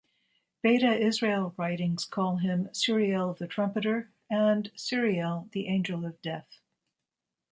Beta 0.63 0.97
Israel 0.97 1.53
writings 1.57 2.05
call 2.05 2.37
him 2.37 2.69
"Suriel 2.73 3.37
the 3.37 3.45
Trumpeter" 3.45 4.09
and 4.31 4.71
"Suriel, 4.73 5.51
the 5.51 5.67
Angel 5.67 6.07
of 6.07 6.19
Death". 6.23 6.57